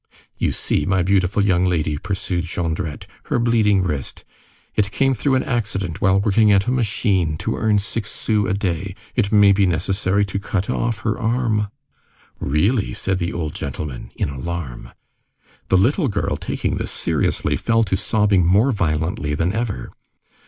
[0.35, 4.25] "You see, my beautiful young lady," pursued Jondrette "her bleeding wrist!
[4.73, 8.55] It came through an accident while working at a machine to earn six sous a
[8.55, 8.95] day.
[9.15, 11.67] It may be necessary to cut off her arm."
[12.39, 14.89] "Really?" said the old gentleman, in alarm.
[15.67, 19.91] The little girl, taking this seriously, fell to sobbing more violently than ever.